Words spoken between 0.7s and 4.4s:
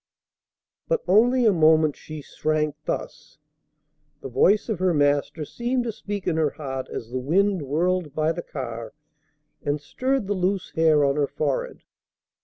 But only a moment she shrank thus. The